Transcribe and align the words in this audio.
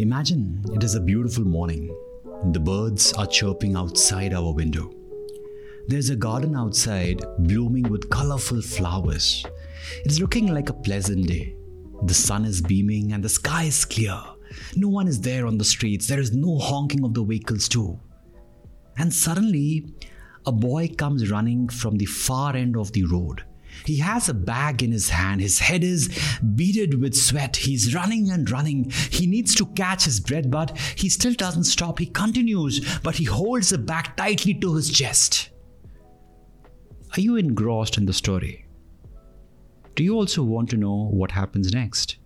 Imagine 0.00 0.62
it 0.72 0.84
is 0.84 0.94
a 0.94 1.00
beautiful 1.00 1.44
morning. 1.44 1.92
The 2.52 2.60
birds 2.60 3.12
are 3.14 3.26
chirping 3.26 3.74
outside 3.74 4.32
our 4.32 4.54
window. 4.54 4.92
There's 5.88 6.10
a 6.10 6.14
garden 6.14 6.54
outside 6.54 7.20
blooming 7.40 7.82
with 7.90 8.08
colorful 8.08 8.62
flowers. 8.62 9.44
It's 10.04 10.20
looking 10.20 10.54
like 10.54 10.68
a 10.68 10.72
pleasant 10.72 11.26
day. 11.26 11.56
The 12.04 12.14
sun 12.14 12.44
is 12.44 12.62
beaming 12.62 13.10
and 13.12 13.24
the 13.24 13.28
sky 13.28 13.64
is 13.64 13.84
clear. 13.84 14.22
No 14.76 14.86
one 14.86 15.08
is 15.08 15.20
there 15.20 15.48
on 15.48 15.58
the 15.58 15.64
streets. 15.64 16.06
There 16.06 16.20
is 16.20 16.32
no 16.32 16.58
honking 16.58 17.02
of 17.02 17.12
the 17.12 17.24
vehicles, 17.24 17.68
too. 17.68 17.98
And 18.98 19.12
suddenly, 19.12 19.84
a 20.46 20.52
boy 20.52 20.90
comes 20.96 21.28
running 21.28 21.68
from 21.68 21.96
the 21.96 22.06
far 22.06 22.54
end 22.54 22.76
of 22.76 22.92
the 22.92 23.04
road. 23.06 23.42
He 23.84 23.98
has 23.98 24.28
a 24.28 24.34
bag 24.34 24.82
in 24.82 24.92
his 24.92 25.10
hand. 25.10 25.40
His 25.40 25.58
head 25.58 25.82
is 25.82 26.08
beaded 26.54 27.00
with 27.00 27.16
sweat. 27.16 27.56
He's 27.56 27.94
running 27.94 28.30
and 28.30 28.50
running. 28.50 28.90
He 29.10 29.26
needs 29.26 29.54
to 29.56 29.66
catch 29.66 30.04
his 30.04 30.20
bread, 30.20 30.50
but 30.50 30.76
he 30.96 31.08
still 31.08 31.34
doesn't 31.34 31.64
stop. 31.64 31.98
He 31.98 32.06
continues, 32.06 32.98
but 33.00 33.16
he 33.16 33.24
holds 33.24 33.70
the 33.70 33.78
bag 33.78 34.16
tightly 34.16 34.54
to 34.54 34.74
his 34.74 34.90
chest. 34.90 35.50
Are 37.16 37.20
you 37.20 37.36
engrossed 37.36 37.96
in 37.96 38.06
the 38.06 38.12
story? 38.12 38.66
Do 39.94 40.04
you 40.04 40.14
also 40.14 40.42
want 40.42 40.70
to 40.70 40.76
know 40.76 41.08
what 41.10 41.32
happens 41.32 41.72
next? 41.72 42.18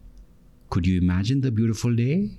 Could 0.71 0.87
you 0.87 1.01
imagine 1.01 1.41
the 1.41 1.51
beautiful 1.51 1.95
day? 1.95 2.31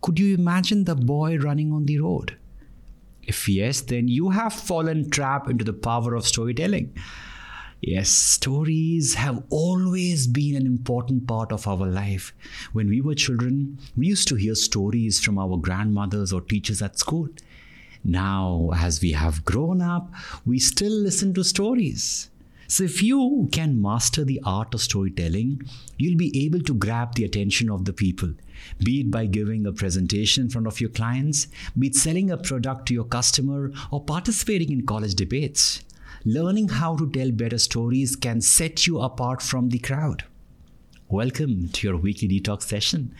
Could 0.00 0.18
you 0.18 0.34
imagine 0.34 0.84
the 0.84 0.96
boy 0.96 1.38
running 1.38 1.72
on 1.72 1.86
the 1.86 2.00
road? 2.00 2.36
If 3.22 3.48
yes, 3.48 3.80
then 3.82 4.08
you 4.08 4.30
have 4.30 4.52
fallen 4.52 5.10
trap 5.10 5.48
into 5.48 5.64
the 5.64 5.72
power 5.72 6.14
of 6.14 6.26
storytelling. 6.26 6.96
Yes, 7.84 8.10
stories 8.10 9.14
have 9.14 9.42
always 9.50 10.28
been 10.28 10.54
an 10.54 10.66
important 10.66 11.26
part 11.26 11.50
of 11.50 11.66
our 11.66 11.84
life. 11.84 12.32
When 12.72 12.88
we 12.88 13.00
were 13.00 13.16
children, 13.16 13.76
we 13.96 14.06
used 14.06 14.28
to 14.28 14.36
hear 14.36 14.54
stories 14.54 15.18
from 15.18 15.36
our 15.36 15.56
grandmothers 15.56 16.32
or 16.32 16.42
teachers 16.42 16.80
at 16.80 17.00
school. 17.00 17.28
Now, 18.04 18.70
as 18.72 19.02
we 19.02 19.10
have 19.12 19.44
grown 19.44 19.82
up, 19.82 20.12
we 20.46 20.60
still 20.60 20.92
listen 20.92 21.34
to 21.34 21.42
stories. 21.42 22.30
So, 22.68 22.84
if 22.84 23.02
you 23.02 23.48
can 23.50 23.82
master 23.82 24.24
the 24.24 24.40
art 24.44 24.74
of 24.74 24.80
storytelling, 24.80 25.62
you'll 25.98 26.16
be 26.16 26.46
able 26.46 26.60
to 26.60 26.74
grab 26.74 27.16
the 27.16 27.24
attention 27.24 27.68
of 27.68 27.84
the 27.84 27.92
people, 27.92 28.32
be 28.78 29.00
it 29.00 29.10
by 29.10 29.26
giving 29.26 29.66
a 29.66 29.72
presentation 29.72 30.44
in 30.44 30.50
front 30.50 30.68
of 30.68 30.80
your 30.80 30.90
clients, 30.90 31.48
be 31.76 31.88
it 31.88 31.96
selling 31.96 32.30
a 32.30 32.36
product 32.36 32.86
to 32.86 32.94
your 32.94 33.04
customer, 33.04 33.72
or 33.90 34.00
participating 34.00 34.70
in 34.70 34.86
college 34.86 35.16
debates 35.16 35.82
learning 36.24 36.68
how 36.68 36.96
to 36.96 37.10
tell 37.10 37.30
better 37.30 37.58
stories 37.58 38.16
can 38.16 38.40
set 38.40 38.86
you 38.86 39.00
apart 39.00 39.42
from 39.42 39.68
the 39.68 39.78
crowd. 39.78 40.24
Welcome 41.08 41.68
to 41.68 41.88
your 41.88 41.96
weekly 41.98 42.26
detox 42.26 42.62
session. 42.62 43.14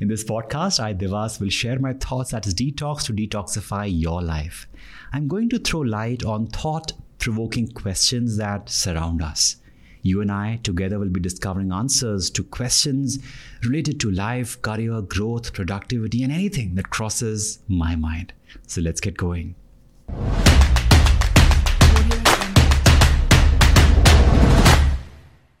In 0.00 0.08
this 0.08 0.24
podcast, 0.24 0.80
I, 0.80 0.92
Devas, 0.92 1.38
will 1.38 1.48
share 1.48 1.78
my 1.78 1.92
thoughts 1.92 2.34
as 2.34 2.52
detox 2.52 3.04
to 3.04 3.12
detoxify 3.12 3.88
your 3.88 4.20
life. 4.20 4.66
I'm 5.12 5.28
going 5.28 5.48
to 5.50 5.58
throw 5.58 5.80
light 5.80 6.24
on 6.24 6.48
thought 6.48 6.92
provoking 7.18 7.68
questions 7.68 8.36
that 8.38 8.68
surround 8.68 9.22
us. 9.22 9.56
You 10.02 10.20
and 10.20 10.30
I 10.30 10.60
together 10.62 10.98
will 10.98 11.08
be 11.08 11.20
discovering 11.20 11.72
answers 11.72 12.30
to 12.30 12.44
questions 12.44 13.18
related 13.64 13.98
to 14.00 14.10
life, 14.10 14.60
career, 14.62 15.00
growth, 15.02 15.52
productivity, 15.52 16.22
and 16.22 16.32
anything 16.32 16.74
that 16.76 16.90
crosses 16.90 17.60
my 17.68 17.96
mind. 17.96 18.32
So 18.66 18.80
let's 18.80 19.00
get 19.00 19.16
going. 19.16 19.54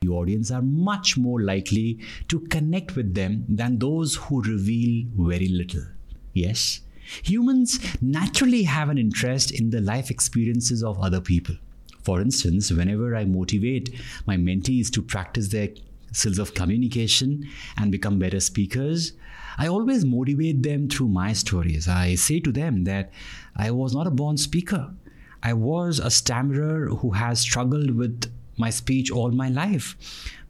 The 0.06 0.12
audience 0.12 0.50
are 0.50 0.62
much 0.62 1.16
more 1.16 1.42
likely 1.42 1.98
to 2.28 2.40
connect 2.40 2.96
with 2.96 3.14
them 3.14 3.44
than 3.48 3.78
those 3.78 4.14
who 4.16 4.42
reveal 4.42 5.06
very 5.16 5.48
little. 5.48 5.84
Yes, 6.32 6.80
humans 7.22 7.78
naturally 8.00 8.64
have 8.64 8.88
an 8.88 8.98
interest 8.98 9.50
in 9.50 9.70
the 9.70 9.80
life 9.80 10.10
experiences 10.10 10.82
of 10.82 10.98
other 11.00 11.20
people. 11.20 11.56
For 12.02 12.20
instance, 12.20 12.70
whenever 12.70 13.16
I 13.16 13.24
motivate 13.24 13.94
my 14.26 14.36
mentees 14.36 14.90
to 14.92 15.02
practice 15.02 15.48
their 15.48 15.70
skills 16.12 16.38
of 16.38 16.54
communication 16.54 17.48
and 17.76 17.90
become 17.90 18.18
better 18.18 18.40
speakers, 18.40 19.12
I 19.58 19.66
always 19.68 20.04
motivate 20.04 20.62
them 20.62 20.88
through 20.88 21.08
my 21.08 21.32
stories. 21.32 21.88
I 21.88 22.14
say 22.14 22.40
to 22.40 22.52
them 22.52 22.84
that 22.84 23.10
I 23.56 23.70
was 23.70 23.94
not 23.94 24.06
a 24.06 24.10
born 24.10 24.36
speaker. 24.36 24.94
I 25.42 25.52
was 25.52 25.98
a 25.98 26.10
stammerer 26.10 26.88
who 26.88 27.10
has 27.12 27.40
struggled 27.40 27.90
with 27.90 28.30
my 28.56 28.70
speech 28.70 29.10
all 29.10 29.30
my 29.30 29.48
life. 29.48 29.96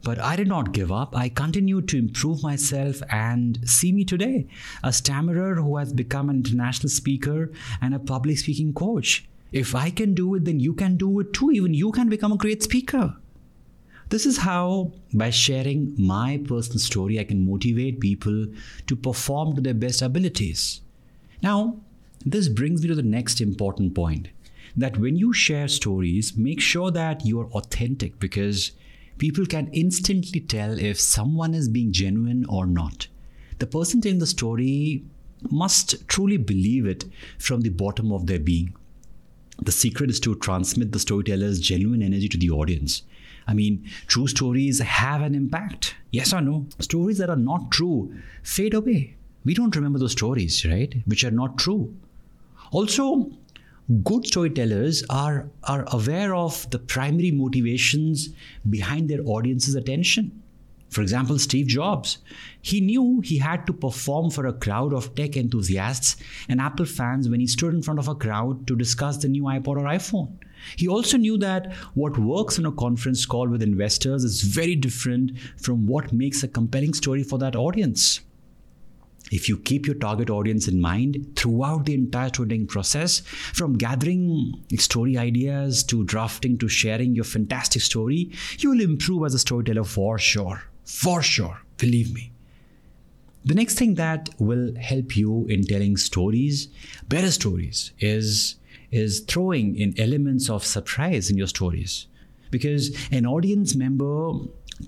But 0.03 0.19
I 0.19 0.35
did 0.35 0.47
not 0.47 0.71
give 0.71 0.91
up. 0.91 1.15
I 1.15 1.29
continued 1.29 1.87
to 1.89 1.97
improve 1.97 2.43
myself 2.43 3.01
and 3.09 3.59
see 3.67 3.91
me 3.91 4.05
today, 4.05 4.47
a 4.83 4.93
stammerer 4.93 5.55
who 5.55 5.77
has 5.77 5.91
become 5.93 6.29
an 6.29 6.37
international 6.37 6.89
speaker 6.89 7.51
and 7.81 7.93
a 7.93 7.99
public 7.99 8.37
speaking 8.37 8.73
coach. 8.73 9.27
If 9.51 9.75
I 9.75 9.89
can 9.89 10.13
do 10.13 10.35
it, 10.35 10.45
then 10.45 10.59
you 10.59 10.73
can 10.73 10.97
do 10.97 11.19
it 11.19 11.33
too. 11.33 11.51
Even 11.51 11.73
you 11.73 11.91
can 11.91 12.09
become 12.09 12.31
a 12.31 12.37
great 12.37 12.63
speaker. 12.63 13.15
This 14.09 14.25
is 14.25 14.37
how, 14.37 14.93
by 15.13 15.31
sharing 15.31 15.93
my 15.97 16.39
personal 16.47 16.79
story, 16.79 17.19
I 17.19 17.25
can 17.25 17.45
motivate 17.45 17.99
people 17.99 18.47
to 18.85 18.95
perform 18.95 19.55
to 19.55 19.61
their 19.61 19.73
best 19.73 20.01
abilities. 20.01 20.81
Now, 21.43 21.77
this 22.25 22.47
brings 22.47 22.81
me 22.81 22.87
to 22.87 22.95
the 22.95 23.03
next 23.03 23.41
important 23.41 23.93
point 23.93 24.29
that 24.75 24.97
when 24.97 25.15
you 25.15 25.33
share 25.33 25.67
stories, 25.67 26.35
make 26.37 26.59
sure 26.59 26.91
that 26.91 27.25
you're 27.25 27.49
authentic 27.53 28.19
because 28.19 28.71
people 29.17 29.45
can 29.45 29.69
instantly 29.73 30.39
tell 30.39 30.77
if 30.77 30.99
someone 30.99 31.53
is 31.53 31.69
being 31.69 31.91
genuine 31.91 32.45
or 32.45 32.65
not. 32.65 33.07
The 33.59 33.67
person 33.67 34.01
telling 34.01 34.19
the 34.19 34.27
story 34.27 35.03
must 35.49 36.07
truly 36.07 36.37
believe 36.37 36.85
it 36.85 37.05
from 37.37 37.61
the 37.61 37.69
bottom 37.69 38.11
of 38.11 38.27
their 38.27 38.39
being. 38.39 38.75
The 39.61 39.71
secret 39.71 40.09
is 40.09 40.19
to 40.21 40.35
transmit 40.35 40.91
the 40.91 40.99
storyteller's 40.99 41.59
genuine 41.59 42.03
energy 42.03 42.29
to 42.29 42.37
the 42.37 42.51
audience. 42.51 43.03
I 43.47 43.53
mean, 43.53 43.89
true 44.07 44.27
stories 44.27 44.79
have 44.79 45.21
an 45.21 45.33
impact. 45.33 45.95
Yes 46.11 46.33
or 46.33 46.41
no? 46.41 46.67
Stories 46.79 47.17
that 47.17 47.29
are 47.29 47.35
not 47.35 47.71
true 47.71 48.13
fade 48.43 48.73
away. 48.73 49.15
We 49.45 49.53
don't 49.53 49.75
remember 49.75 49.99
those 49.99 50.11
stories, 50.11 50.65
right? 50.65 50.93
Which 51.05 51.23
are 51.23 51.31
not 51.31 51.57
true. 51.57 51.95
Also, 52.71 53.31
good 54.03 54.27
storytellers 54.27 55.03
are, 55.09 55.49
are 55.63 55.85
aware 55.93 56.35
of 56.35 56.69
the 56.71 56.79
primary 56.79 57.31
motivations 57.31 58.29
behind 58.69 59.09
their 59.09 59.21
audience's 59.25 59.75
attention. 59.75 60.43
For 60.89 61.01
example, 61.01 61.37
Steve 61.37 61.67
Jobs. 61.67 62.19
He 62.61 62.81
knew 62.81 63.21
he 63.21 63.37
had 63.37 63.67
to 63.67 63.73
perform 63.73 64.31
for 64.31 64.47
a 64.47 64.53
crowd 64.53 64.93
of 64.93 65.13
tech 65.15 65.35
enthusiasts 65.35 66.15
and 66.47 66.61
Apple 66.61 66.85
fans 66.85 67.29
when 67.29 67.39
he 67.39 67.47
stood 67.47 67.73
in 67.73 67.81
front 67.81 67.99
of 67.99 68.07
a 68.07 68.15
crowd 68.15 68.65
to 68.67 68.75
discuss 68.75 69.17
the 69.17 69.27
new 69.27 69.43
iPod 69.43 69.77
or 69.77 69.83
iPhone. 69.83 70.31
He 70.75 70.87
also 70.87 71.17
knew 71.17 71.37
that 71.37 71.73
what 71.93 72.17
works 72.17 72.57
on 72.57 72.65
a 72.65 72.71
conference 72.71 73.25
call 73.25 73.47
with 73.47 73.61
investors 73.61 74.23
is 74.23 74.41
very 74.41 74.75
different 74.75 75.37
from 75.57 75.85
what 75.85 76.13
makes 76.13 76.43
a 76.43 76.47
compelling 76.47 76.93
story 76.93 77.23
for 77.23 77.37
that 77.39 77.55
audience. 77.55 78.21
If 79.31 79.49
you 79.49 79.57
keep 79.57 79.85
your 79.85 79.95
target 79.95 80.29
audience 80.29 80.67
in 80.67 80.79
mind 80.79 81.33
throughout 81.35 81.85
the 81.85 81.93
entire 81.93 82.29
storytelling 82.29 82.67
process, 82.67 83.19
from 83.19 83.77
gathering 83.77 84.63
story 84.77 85.17
ideas 85.17 85.83
to 85.85 86.03
drafting 86.05 86.57
to 86.59 86.67
sharing 86.67 87.15
your 87.15 87.25
fantastic 87.25 87.81
story, 87.81 88.31
you 88.59 88.71
will 88.71 88.81
improve 88.81 89.25
as 89.25 89.33
a 89.33 89.39
storyteller 89.39 89.83
for 89.83 90.17
sure. 90.17 90.63
For 90.85 91.21
sure. 91.21 91.61
Believe 91.77 92.13
me. 92.13 92.31
The 93.45 93.55
next 93.55 93.75
thing 93.75 93.95
that 93.95 94.29
will 94.39 94.75
help 94.75 95.15
you 95.15 95.45
in 95.47 95.63
telling 95.63 95.97
stories, 95.97 96.67
better 97.07 97.31
stories, 97.31 97.91
is, 97.99 98.55
is 98.91 99.21
throwing 99.21 99.77
in 99.77 99.97
elements 99.99 100.49
of 100.49 100.65
surprise 100.65 101.29
in 101.29 101.37
your 101.37 101.47
stories. 101.47 102.07
Because 102.51 102.95
an 103.11 103.25
audience 103.25 103.75
member 103.75 104.31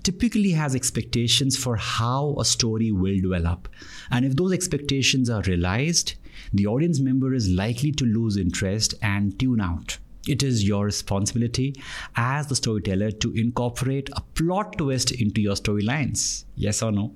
typically 0.02 0.50
has 0.52 0.74
expectations 0.74 1.56
for 1.56 1.76
how 1.76 2.36
a 2.38 2.44
story 2.44 2.92
will 2.92 3.18
develop. 3.20 3.68
And 4.10 4.24
if 4.24 4.36
those 4.36 4.52
expectations 4.52 5.30
are 5.30 5.42
realized, 5.42 6.14
the 6.52 6.66
audience 6.66 7.00
member 7.00 7.34
is 7.34 7.48
likely 7.48 7.92
to 7.92 8.04
lose 8.04 8.36
interest 8.36 8.94
and 9.02 9.38
tune 9.38 9.60
out. 9.60 9.98
It 10.28 10.42
is 10.42 10.66
your 10.66 10.84
responsibility 10.84 11.74
as 12.14 12.46
the 12.46 12.56
storyteller 12.56 13.10
to 13.10 13.32
incorporate 13.32 14.10
a 14.12 14.20
plot 14.20 14.76
twist 14.78 15.12
into 15.12 15.40
your 15.40 15.54
storylines. 15.54 16.44
Yes 16.56 16.82
or 16.82 16.92
no? 16.92 17.14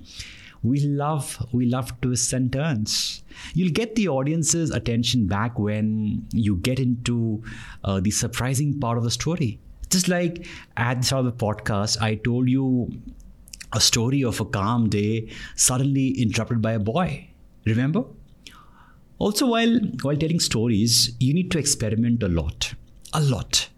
We 0.63 0.79
love 0.79 1.45
we 1.53 1.67
love 1.67 2.01
twists 2.01 2.33
and 2.33 2.51
turns. 2.51 3.23
You'll 3.53 3.71
get 3.71 3.93
the 3.95 4.07
audience's 4.07 4.71
attention 4.71 5.27
back 5.27 5.59
when 5.59 6.25
you 6.31 6.55
get 6.55 6.79
into 6.79 7.43
uh, 7.83 7.99
the 7.99 8.09
surprising 8.09 8.79
part 8.79 8.97
of 8.97 9.03
the 9.03 9.11
story. 9.11 9.59
Just 9.89 10.07
like 10.07 10.45
at 10.77 11.01
the 11.01 11.05
start 11.05 11.25
of 11.25 11.37
the 11.37 11.45
podcast, 11.45 12.01
I 12.01 12.15
told 12.15 12.49
you 12.49 12.91
a 13.73 13.79
story 13.79 14.23
of 14.23 14.39
a 14.39 14.45
calm 14.45 14.89
day 14.89 15.29
suddenly 15.55 16.09
interrupted 16.21 16.61
by 16.61 16.73
a 16.73 16.79
boy. 16.79 17.29
Remember? 17.65 18.03
Also, 19.17 19.47
while, 19.47 19.79
while 20.01 20.17
telling 20.17 20.39
stories, 20.39 21.15
you 21.19 21.33
need 21.33 21.51
to 21.51 21.57
experiment 21.57 22.21
a 22.23 22.27
lot. 22.27 22.73
A 23.13 23.21
lot. 23.21 23.69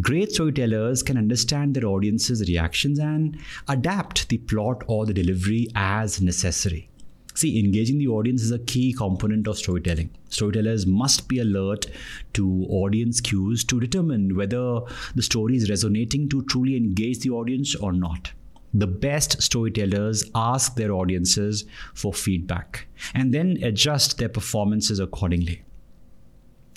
Great 0.00 0.32
storytellers 0.32 1.02
can 1.04 1.16
understand 1.16 1.74
their 1.74 1.86
audience's 1.86 2.48
reactions 2.48 2.98
and 2.98 3.38
adapt 3.68 4.28
the 4.28 4.38
plot 4.38 4.82
or 4.88 5.06
the 5.06 5.14
delivery 5.14 5.68
as 5.76 6.20
necessary. 6.20 6.90
See, 7.34 7.58
engaging 7.58 7.98
the 7.98 8.06
audience 8.06 8.42
is 8.42 8.52
a 8.52 8.60
key 8.60 8.92
component 8.92 9.48
of 9.48 9.58
storytelling. 9.58 10.10
Storytellers 10.28 10.86
must 10.86 11.28
be 11.28 11.40
alert 11.40 11.86
to 12.34 12.64
audience 12.70 13.20
cues 13.20 13.64
to 13.64 13.80
determine 13.80 14.36
whether 14.36 14.80
the 15.16 15.22
story 15.22 15.56
is 15.56 15.68
resonating 15.68 16.28
to 16.28 16.42
truly 16.42 16.76
engage 16.76 17.20
the 17.20 17.30
audience 17.30 17.74
or 17.74 17.92
not. 17.92 18.32
The 18.72 18.86
best 18.86 19.42
storytellers 19.42 20.30
ask 20.34 20.76
their 20.76 20.92
audiences 20.92 21.64
for 21.94 22.12
feedback 22.12 22.86
and 23.14 23.34
then 23.34 23.58
adjust 23.62 24.18
their 24.18 24.28
performances 24.28 25.00
accordingly. 25.00 25.62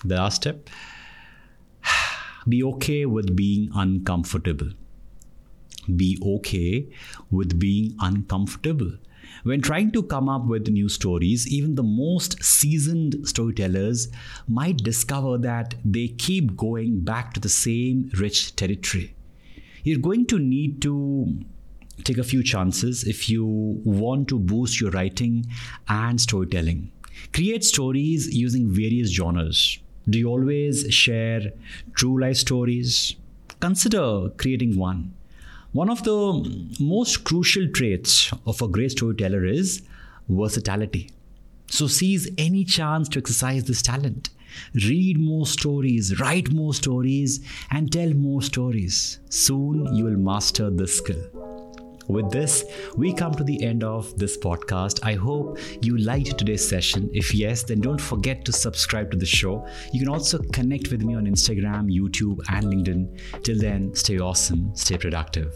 The 0.06 0.15
last 0.15 0.38
step 0.38 0.69
be 2.48 2.63
okay 2.63 3.06
with 3.06 3.36
being 3.36 3.69
uncomfortable. 3.75 4.71
Be 5.95 6.19
okay 6.24 6.88
with 7.30 7.60
being 7.60 7.95
uncomfortable. 8.00 8.92
When 9.44 9.62
trying 9.62 9.91
to 9.91 10.03
come 10.03 10.29
up 10.29 10.45
with 10.45 10.68
new 10.68 10.89
stories, 10.89 11.47
even 11.47 11.75
the 11.75 11.83
most 11.83 12.44
seasoned 12.44 13.27
storytellers 13.27 14.09
might 14.47 14.77
discover 14.77 15.38
that 15.39 15.75
they 15.85 16.09
keep 16.09 16.56
going 16.56 17.01
back 17.01 17.33
to 17.33 17.39
the 17.39 17.50
same 17.50 18.12
rich 18.18 18.56
territory. 18.56 19.15
You're 19.83 20.00
going 20.00 20.25
to 20.27 20.39
need 20.39 20.81
to 20.81 21.39
take 22.03 22.18
a 22.18 22.24
few 22.24 22.44
chances 22.44 23.03
if 23.06 23.29
you 23.29 23.45
want 23.45 24.27
to 24.29 24.39
boost 24.39 24.79
your 24.81 24.91
writing 24.91 25.45
and 25.88 26.19
storytelling. 26.19 26.91
Create 27.33 27.63
stories 27.63 28.33
using 28.35 28.69
various 28.69 29.09
genres. 29.09 29.79
Do 30.09 30.19
you 30.19 30.27
always 30.29 30.94
share 30.94 31.51
true 31.94 32.19
life 32.19 32.38
stories? 32.38 33.15
Consider 33.59 34.29
creating 34.38 34.77
one. 34.77 35.13
One 35.74 35.90
of 35.90 36.04
the 36.04 36.75
most 36.80 37.24
crucial 37.25 37.68
traits 37.69 38.31
of 38.46 38.62
a 38.62 38.68
great 38.68 38.92
storyteller 38.92 39.46
is 39.46 39.81
versatility. 40.30 41.12
So 41.68 41.88
seize 41.88 42.30
any 42.38 42.64
chance 42.64 43.10
to 43.10 43.19
exercise 43.19 43.66
this 43.66 43.81
talent. 43.81 44.30
Read 44.74 45.19
more 45.19 45.46
stories, 45.46 46.19
write 46.19 46.52
more 46.52 46.74
stories, 46.74 47.42
and 47.69 47.92
tell 47.92 48.14
more 48.14 48.42
stories. 48.42 49.19
Soon 49.30 49.94
you 49.94 50.06
will 50.06 50.18
master 50.18 50.69
this 50.69 50.98
skill. 50.98 51.56
With 52.07 52.31
this, 52.31 52.63
we 52.95 53.13
come 53.13 53.33
to 53.36 53.44
the 53.44 53.62
end 53.63 53.83
of 53.83 54.18
this 54.18 54.38
podcast. 54.38 55.00
I 55.04 55.15
hope 55.15 55.59
you 55.81 55.98
liked 55.98 56.38
today's 56.38 56.68
session. 56.68 57.09
If 57.13 57.33
yes, 57.33 57.63
then 57.63 57.81
don't 57.81 58.00
forget 58.00 58.45
to 58.45 58.54
subscribe 58.54 59.12
to 59.12 59.18
the 59.18 59.25
show. 59.25 59.68
You 59.92 60.00
can 60.00 60.09
also 60.09 60.39
connect 60.54 60.89
with 60.89 61.01
me 61.01 61.15
on 61.15 61.25
Instagram, 61.25 61.92
YouTube, 61.92 62.39
and 62.50 62.65
LinkedIn. 62.65 63.44
Till 63.44 63.59
then, 63.59 63.94
stay 63.94 64.19
awesome, 64.19 64.71
stay 64.74 64.98
productive. 64.98 65.54